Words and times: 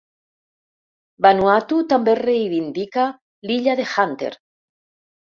Vanuatu 1.25 1.81
també 1.93 2.15
reivindica 2.21 3.05
l'illa 3.51 3.77
de 3.81 3.87
Hunter. 3.93 4.31